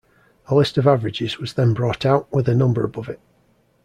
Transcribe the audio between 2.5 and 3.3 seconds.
number above it.